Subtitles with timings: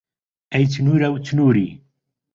[0.53, 1.69] ئەی چنوورە و چنووری